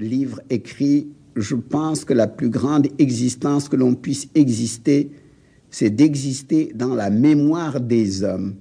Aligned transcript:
livre 0.00 0.40
écrit, 0.50 1.08
je 1.36 1.54
pense 1.54 2.04
que 2.04 2.12
la 2.12 2.26
plus 2.26 2.50
grande 2.50 2.88
existence 2.98 3.68
que 3.68 3.76
l'on 3.76 3.94
puisse 3.94 4.28
exister, 4.34 5.10
c'est 5.70 5.90
d'exister 5.90 6.72
dans 6.74 6.94
la 6.94 7.10
mémoire 7.10 7.80
des 7.80 8.24
hommes. 8.24 8.56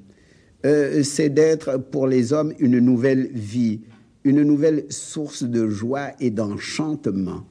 Euh, 0.65 1.03
c'est 1.03 1.29
d'être 1.29 1.77
pour 1.77 2.07
les 2.07 2.33
hommes 2.33 2.53
une 2.59 2.79
nouvelle 2.79 3.29
vie, 3.33 3.81
une 4.23 4.43
nouvelle 4.43 4.85
source 4.89 5.43
de 5.43 5.67
joie 5.69 6.11
et 6.19 6.29
d'enchantement. 6.29 7.45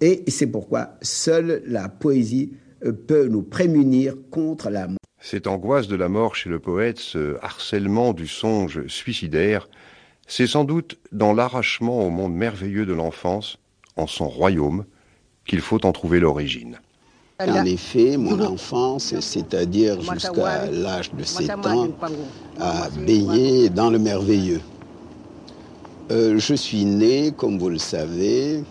Et 0.00 0.24
c'est 0.28 0.48
pourquoi 0.48 0.96
seule 1.02 1.62
la 1.66 1.88
poésie 1.88 2.52
euh, 2.84 2.92
peut 2.92 3.26
nous 3.26 3.42
prémunir 3.42 4.14
contre 4.30 4.70
la 4.70 4.88
mort. 4.88 4.98
Cette 5.20 5.46
angoisse 5.46 5.88
de 5.88 5.96
la 5.96 6.08
mort 6.08 6.36
chez 6.36 6.48
le 6.48 6.60
poète, 6.60 6.98
ce 6.98 7.36
harcèlement 7.42 8.12
du 8.12 8.28
songe 8.28 8.86
suicidaire, 8.86 9.68
c'est 10.28 10.46
sans 10.46 10.64
doute 10.64 10.98
dans 11.10 11.32
l'arrachement 11.32 12.06
au 12.06 12.10
monde 12.10 12.34
merveilleux 12.34 12.84
de 12.86 12.92
l'enfance, 12.92 13.56
en 13.96 14.06
son 14.06 14.28
royaume, 14.28 14.84
qu'il 15.46 15.60
faut 15.60 15.84
en 15.86 15.92
trouver 15.92 16.20
l'origine. 16.20 16.78
En 17.40 17.64
effet, 17.64 18.16
mon 18.16 18.38
enfance, 18.40 19.18
c'est-à-dire 19.20 20.00
jusqu'à 20.02 20.66
l'âge 20.70 21.12
de 21.12 21.24
7 21.24 21.50
ans, 21.66 21.88
a 22.60 22.90
baigné 23.06 23.70
dans 23.70 23.90
le 23.90 23.98
merveilleux. 23.98 24.60
Euh, 26.10 26.38
je 26.38 26.54
suis 26.54 26.84
né, 26.84 27.32
comme 27.36 27.58
vous 27.58 27.70
le 27.70 27.78
savez, 27.78 28.62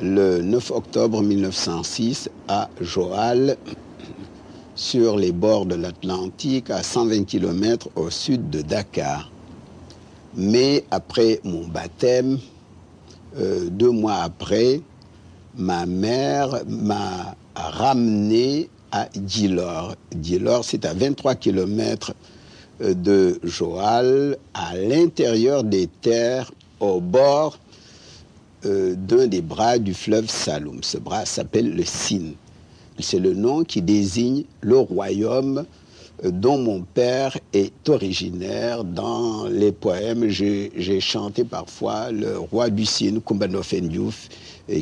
le 0.00 0.40
9 0.40 0.70
octobre 0.70 1.20
1906 1.22 2.30
à 2.46 2.70
Joal, 2.80 3.56
sur 4.76 5.16
les 5.16 5.32
bords 5.32 5.66
de 5.66 5.74
l'Atlantique, 5.74 6.70
à 6.70 6.82
120 6.82 7.24
km 7.24 7.88
au 7.96 8.08
sud 8.08 8.48
de 8.50 8.62
Dakar. 8.62 9.30
Mais 10.36 10.84
après 10.90 11.40
mon 11.44 11.66
baptême, 11.66 12.38
euh, 13.38 13.68
deux 13.70 13.90
mois 13.90 14.16
après, 14.22 14.80
ma 15.56 15.86
mère 15.86 16.62
m'a 16.66 17.34
ramené 17.54 18.68
à 18.90 19.08
Djilor. 19.26 19.94
Djilor, 20.20 20.64
c'est 20.64 20.84
à 20.84 20.94
23 20.94 21.34
km 21.34 22.12
euh, 22.80 22.94
de 22.94 23.40
Joal, 23.42 24.36
à 24.54 24.76
l'intérieur 24.76 25.64
des 25.64 25.88
terres, 26.00 26.50
au 26.80 27.00
bord 27.00 27.58
euh, 28.66 28.94
d'un 28.96 29.26
des 29.26 29.42
bras 29.42 29.78
du 29.78 29.94
fleuve 29.94 30.28
Saloum. 30.28 30.82
Ce 30.82 30.98
bras 30.98 31.24
s'appelle 31.24 31.74
le 31.74 31.84
Sine. 31.84 32.34
C'est 33.00 33.20
le 33.20 33.34
nom 33.34 33.62
qui 33.62 33.82
désigne 33.82 34.44
le 34.60 34.78
royaume 34.78 35.64
dont 36.24 36.58
mon 36.58 36.82
père 36.82 37.36
est 37.52 37.88
originaire. 37.88 38.84
Dans 38.84 39.46
les 39.46 39.72
poèmes, 39.72 40.28
j'ai 40.28 41.00
chanté 41.00 41.44
parfois 41.44 42.10
le 42.10 42.38
roi 42.38 42.70
du 42.70 42.84
Sine, 42.86 43.20
Diouf, 43.82 44.28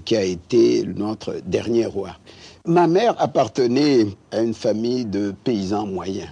qui 0.05 0.17
a 0.17 0.23
été 0.23 0.85
notre 0.85 1.41
dernier 1.45 1.87
roi. 1.87 2.11
Ma 2.65 2.87
mère 2.87 3.15
appartenait 3.19 4.07
à 4.33 4.41
une 4.41 4.55
famille 4.55 5.05
de 5.05 5.33
paysans 5.45 5.87
moyens. 5.87 6.31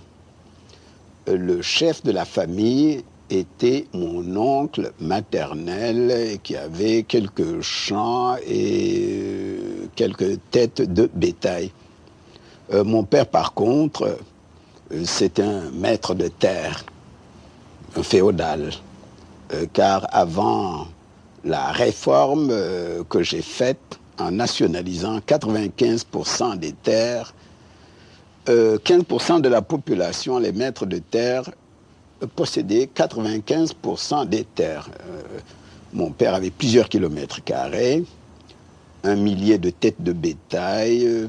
Le 1.27 1.62
chef 1.62 2.02
de 2.02 2.11
la 2.11 2.24
famille 2.24 3.02
était 3.30 3.86
mon 3.94 4.36
oncle 4.36 4.92
maternel 5.00 6.39
qui 6.42 6.56
avait 6.56 7.02
quelques 7.02 7.61
champs 7.62 8.36
et 8.46 9.06
euh, 9.11 9.86
quelques 9.96 10.39
têtes 10.50 10.83
de 10.83 11.08
bétail. 11.14 11.70
Euh, 12.72 12.84
mon 12.84 13.05
père, 13.05 13.27
par 13.27 13.55
contre, 13.55 14.02
euh, 14.02 14.16
c'est 15.04 15.40
un 15.40 15.70
maître 15.72 16.14
de 16.14 16.28
terre, 16.28 16.84
un 17.96 18.02
féodal, 18.02 18.70
car 19.72 20.06
avant 20.10 20.86
la 21.44 21.72
réforme 21.72 22.52
que 23.08 23.22
j'ai 23.22 23.42
faite, 23.42 23.98
en 24.18 24.30
nationalisant 24.30 25.18
95% 25.18 26.58
des 26.58 26.72
terres, 26.72 27.34
15% 28.46 29.40
de 29.40 29.48
la 29.48 29.62
population, 29.62 30.38
les 30.38 30.52
maîtres 30.52 30.86
de 30.86 30.98
terre, 30.98 31.50
possédaient 32.27 32.88
95% 32.94 34.28
des 34.28 34.44
terres. 34.44 34.88
Euh, 35.00 35.22
mon 35.92 36.10
père 36.10 36.34
avait 36.34 36.50
plusieurs 36.50 36.88
kilomètres 36.88 37.42
carrés, 37.42 38.04
un 39.04 39.16
millier 39.16 39.58
de 39.58 39.70
têtes 39.70 40.02
de 40.02 40.12
bétail, 40.12 41.28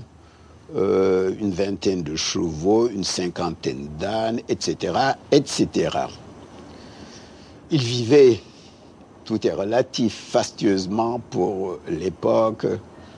euh, 0.76 1.34
une 1.40 1.52
vingtaine 1.52 2.04
de 2.04 2.16
chevaux, 2.16 2.90
une 2.90 3.04
cinquantaine 3.04 3.90
d'ânes, 4.00 4.42
etc., 4.48 4.94
etc. 5.32 5.90
Il 7.72 7.82
vivait 7.82 8.40
tout 9.26 9.46
est 9.46 9.52
relatif 9.52 10.14
fastueusement 10.14 11.20
pour 11.32 11.80
l'époque. 11.90 12.66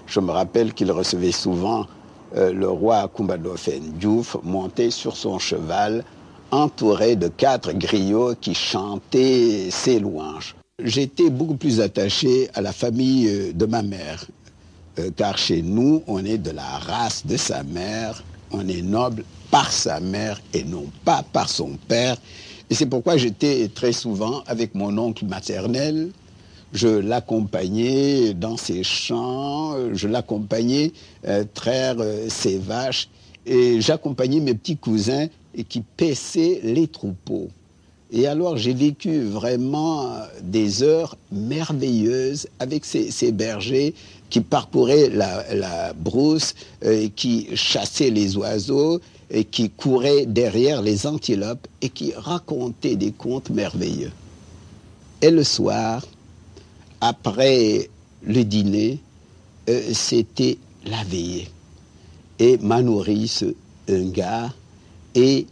Je 0.08 0.20
me 0.22 0.32
rappelle 0.32 0.74
qu'il 0.74 0.92
recevait 0.92 1.34
souvent 1.34 1.86
euh, 2.36 2.54
le 2.54 2.70
roi 2.70 3.10
Kumbadofen 3.14 3.92
Diouf 4.00 4.38
monté 4.44 4.90
sur 4.90 5.18
son 5.18 5.38
cheval, 5.38 6.04
entouré 6.52 7.18
de 7.18 7.28
quatre 7.28 7.74
griots 7.74 8.36
qui 8.40 8.56
chantaient 8.56 9.68
ses 9.70 10.00
louanges. 10.00 10.56
J'étais 10.82 11.30
beaucoup 11.30 11.56
plus 11.56 11.82
attaché 11.82 12.50
à 12.54 12.62
la 12.62 12.72
famille 12.72 13.28
euh, 13.28 13.52
de 13.54 13.66
ma 13.66 13.82
mère, 13.82 14.26
euh, 15.00 15.12
car 15.16 15.38
chez 15.38 15.62
nous, 15.62 16.04
on 16.08 16.24
est 16.26 16.38
de 16.38 16.52
la 16.52 16.78
race 16.80 17.26
de 17.26 17.38
sa 17.38 17.64
mère, 17.64 18.24
on 18.52 18.68
est 18.68 18.82
noble 18.82 19.24
par 19.52 19.72
sa 19.72 20.00
mère 20.00 20.42
et 20.54 20.64
non 20.64 20.86
pas 21.06 21.24
par 21.24 21.50
son 21.50 21.78
père. 21.88 22.18
Et 22.70 22.76
c'est 22.76 22.86
pourquoi 22.86 23.18
j'étais 23.18 23.70
très 23.70 23.94
souvent 23.94 24.44
avec 24.48 24.76
mon 24.76 24.98
oncle 24.98 25.26
maternel. 25.26 26.10
Je 26.74 26.88
l'accompagnais 26.88 28.34
dans 28.34 28.58
ses 28.58 28.84
champs, 28.84 29.76
je 29.94 30.08
l'accompagnais 30.08 30.92
euh, 31.26 31.46
traire 31.54 31.96
euh, 32.00 32.28
ses 32.30 32.58
vaches 32.58 33.08
et 33.46 33.80
j'accompagnais 33.80 34.42
mes 34.42 34.54
petits 34.54 34.78
cousins 34.78 35.28
qui 35.70 35.82
paissaient 35.82 36.60
les 36.64 36.88
troupeaux. 36.88 37.48
Et 38.12 38.26
alors 38.26 38.56
j'ai 38.58 38.74
vécu 38.74 39.22
vraiment 39.24 40.20
des 40.42 40.82
heures 40.82 41.18
merveilleuses 41.32 42.48
avec 42.60 42.86
ces, 42.86 43.32
bergers 43.32 43.94
qui 44.30 44.40
parcouraient 44.42 45.10
la, 45.10 45.94
brousse, 45.94 46.54
euh, 46.86 47.10
qui 47.16 47.48
chassaient 47.56 48.10
les 48.10 48.38
oiseaux, 48.38 49.02
qui 49.52 49.70
courait 49.70 50.26
derrière 50.26 50.82
les 50.82 51.06
antilopes 51.06 51.68
et 51.82 51.90
qui 51.90 52.14
racontait 52.14 52.96
des 52.96 53.12
contes 53.12 53.50
merveilleux. 53.50 54.12
Et 55.22 55.32
le 55.32 55.44
soir, 55.44 56.06
après 57.02 57.90
le 58.24 58.44
dîner, 58.44 59.00
euh, 59.70 59.82
c'était 59.94 60.58
la 60.86 61.04
veillée. 61.04 61.50
Et 62.40 62.58
ma 62.60 62.82
nourrice, 62.82 63.44
un 63.90 64.06
gars, 64.06 64.54
et 65.16 65.46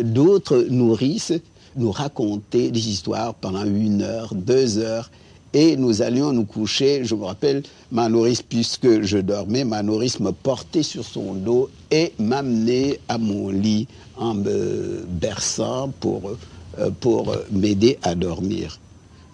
d'autres 0.00 0.66
nourrices 0.68 1.32
nous 1.76 1.90
racontaient 1.90 2.70
des 2.70 2.88
histoires 2.88 3.34
pendant 3.34 3.64
une 3.64 4.02
heure, 4.02 4.34
deux 4.34 4.78
heures, 4.78 5.10
et 5.52 5.76
nous 5.76 6.02
allions 6.02 6.32
nous 6.32 6.44
coucher. 6.44 7.04
Je 7.04 7.14
me 7.14 7.24
rappelle, 7.24 7.62
ma 7.90 8.08
nourrice, 8.08 8.42
puisque 8.42 9.02
je 9.02 9.18
dormais, 9.18 9.64
ma 9.64 9.82
nourrice 9.82 10.20
me 10.20 10.32
portait 10.32 10.82
sur 10.82 11.04
son 11.04 11.34
dos 11.34 11.70
et 11.90 12.12
m'amenait 12.18 13.00
à 13.08 13.18
mon 13.18 13.50
lit 13.50 13.86
en 14.16 14.34
me 14.34 15.04
berçant 15.08 15.92
pour, 16.00 16.32
euh, 16.78 16.90
pour 17.00 17.34
m'aider 17.50 17.98
à 18.02 18.14
dormir. 18.14 18.78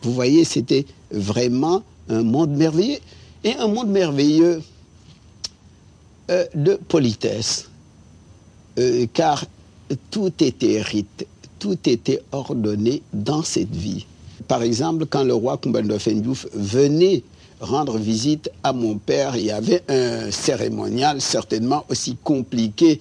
Vous 0.03 0.13
voyez, 0.13 0.45
c'était 0.45 0.87
vraiment 1.11 1.83
un 2.09 2.23
monde 2.23 2.51
merveilleux 2.51 2.99
et 3.45 3.55
un 3.57 3.69
monde 3.69 3.89
merveilleux 3.89 4.63
euh, 6.31 6.47
de 6.55 6.75
politesse, 6.75 7.69
euh, 8.79 9.07
car 9.13 9.45
tout 10.11 10.33
était 10.41 10.81
rite, 10.81 11.27
tout 11.63 11.79
était 11.89 12.21
ordonné 12.33 13.03
dans 13.13 13.45
cette 13.45 13.71
vie. 13.71 14.05
Par 14.49 14.65
exemple, 14.65 15.07
quand 15.07 15.23
le 15.23 15.33
roi 15.33 15.59
Kumbando 15.59 15.97
Diouf 15.97 16.49
venait 16.53 17.23
rendre 17.61 17.99
visite 17.99 18.51
à 18.65 18.73
mon 18.73 18.99
père, 18.99 19.37
il 19.37 19.45
y 19.45 19.53
avait 19.53 19.81
un 19.89 20.33
cérémonial 20.33 21.21
certainement 21.21 21.85
aussi 21.89 22.17
compliqué 22.17 22.99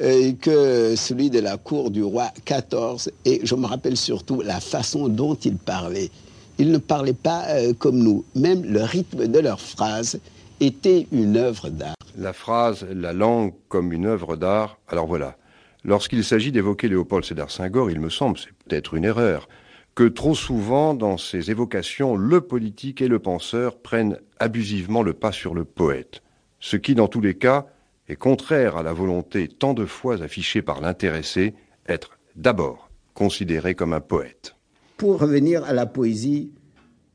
euh, 0.00 0.32
que 0.40 0.94
celui 0.96 1.28
de 1.28 1.38
la 1.40 1.58
cour 1.58 1.90
du 1.90 2.02
roi 2.02 2.30
XIV. 2.46 3.12
Et 3.26 3.42
je 3.44 3.54
me 3.54 3.66
rappelle 3.66 3.98
surtout 3.98 4.40
la 4.40 4.58
façon 4.58 5.08
dont 5.08 5.34
il 5.34 5.58
parlait. 5.58 6.10
Il 6.58 6.72
ne 6.72 6.78
parlait 6.78 7.12
pas 7.12 7.44
euh, 7.48 7.74
comme 7.78 7.98
nous. 7.98 8.24
Même 8.34 8.64
le 8.64 8.84
rythme 8.84 9.26
de 9.26 9.38
leurs 9.38 9.60
phrases 9.60 10.18
était 10.60 11.06
une 11.12 11.36
œuvre 11.36 11.68
d'art. 11.68 11.94
La 12.16 12.32
phrase, 12.32 12.86
la 12.90 13.12
langue 13.12 13.52
comme 13.68 13.92
une 13.92 14.06
œuvre 14.06 14.36
d'art, 14.36 14.78
alors 14.88 15.06
voilà. 15.06 15.36
Lorsqu'il 15.84 16.24
s'agit 16.24 16.52
d'évoquer 16.52 16.88
Léopold 16.88 17.24
Sédar 17.24 17.50
Senghor, 17.50 17.90
il 17.90 18.00
me 18.00 18.10
semble, 18.10 18.38
c'est 18.38 18.52
peut-être 18.52 18.94
une 18.94 19.04
erreur, 19.04 19.48
que 19.94 20.04
trop 20.04 20.34
souvent, 20.34 20.94
dans 20.94 21.16
ces 21.16 21.50
évocations, 21.50 22.16
le 22.16 22.40
politique 22.40 23.02
et 23.02 23.08
le 23.08 23.18
penseur 23.18 23.78
prennent 23.78 24.18
abusivement 24.38 25.02
le 25.02 25.12
pas 25.12 25.32
sur 25.32 25.54
le 25.54 25.64
poète, 25.64 26.22
ce 26.60 26.76
qui, 26.76 26.94
dans 26.94 27.08
tous 27.08 27.20
les 27.20 27.34
cas, 27.34 27.66
est 28.08 28.16
contraire 28.16 28.76
à 28.76 28.82
la 28.82 28.92
volonté 28.92 29.48
tant 29.48 29.74
de 29.74 29.84
fois 29.84 30.22
affichée 30.22 30.62
par 30.62 30.80
l'intéressé, 30.80 31.54
être 31.88 32.18
d'abord 32.36 32.90
considéré 33.14 33.74
comme 33.74 33.92
un 33.92 34.00
poète. 34.00 34.54
Pour 34.96 35.20
revenir 35.20 35.64
à 35.64 35.72
la 35.72 35.86
poésie, 35.86 36.52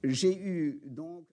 j'ai 0.04 0.38
eu 0.38 0.80
donc 0.86 1.13